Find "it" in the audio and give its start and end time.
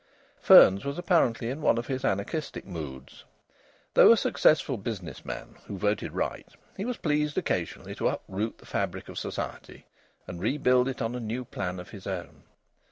10.87-11.03